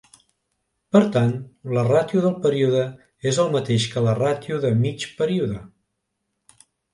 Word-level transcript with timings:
Per 0.95 1.01
tant, 1.15 1.33
la 1.77 1.83
ràtio 1.87 2.23
del 2.23 2.33
període 2.45 2.81
és 3.33 3.39
el 3.45 3.53
mateix 3.57 3.85
que 3.93 4.03
la 4.07 4.17
"ràtio 4.21 4.59
de 4.65 4.73
mig 4.81 5.07
període". 5.21 5.61